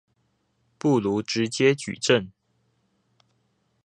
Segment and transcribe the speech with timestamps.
[0.79, 2.31] 不如直接舉證